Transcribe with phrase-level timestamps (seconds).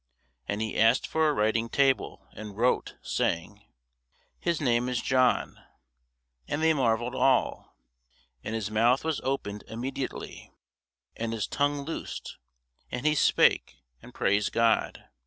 [0.47, 3.71] And he asked for a writing table, and wrote, saying,
[4.39, 5.59] His name is John.
[6.47, 7.75] And they marvelled all.
[8.43, 10.55] And his mouth was opened immediately,
[11.15, 12.37] and his tongue loosed,
[12.91, 15.03] and he spake, and praised God.